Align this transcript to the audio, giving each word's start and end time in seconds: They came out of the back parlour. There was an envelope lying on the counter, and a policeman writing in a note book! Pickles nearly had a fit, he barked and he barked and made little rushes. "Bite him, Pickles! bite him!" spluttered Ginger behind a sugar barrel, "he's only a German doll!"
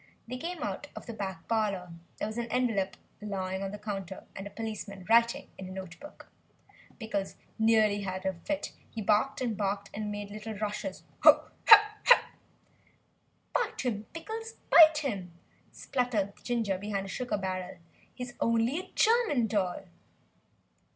They 0.27 0.39
came 0.39 0.63
out 0.63 0.87
of 0.95 1.05
the 1.05 1.13
back 1.13 1.47
parlour. 1.47 1.93
There 2.17 2.25
was 2.27 2.39
an 2.39 2.47
envelope 2.47 2.97
lying 3.21 3.61
on 3.61 3.69
the 3.69 3.77
counter, 3.77 4.23
and 4.35 4.47
a 4.47 4.49
policeman 4.49 5.05
writing 5.07 5.51
in 5.59 5.67
a 5.67 5.71
note 5.71 5.99
book! 5.99 6.27
Pickles 6.99 7.35
nearly 7.59 8.01
had 8.01 8.25
a 8.25 8.33
fit, 8.33 8.71
he 8.89 8.99
barked 8.99 9.41
and 9.41 9.51
he 9.51 9.55
barked 9.55 9.91
and 9.93 10.11
made 10.11 10.31
little 10.31 10.55
rushes. 10.55 11.03
"Bite 11.23 11.45
him, 13.81 14.05
Pickles! 14.11 14.53
bite 14.71 14.97
him!" 15.03 15.33
spluttered 15.71 16.33
Ginger 16.43 16.79
behind 16.79 17.05
a 17.05 17.07
sugar 17.09 17.37
barrel, 17.37 17.77
"he's 18.15 18.33
only 18.41 18.79
a 18.79 18.91
German 18.95 19.45
doll!" 19.45 19.83